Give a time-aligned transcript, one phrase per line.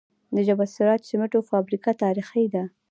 [0.35, 2.63] د جبل السراج سمنټو فابریکه تاریخي ده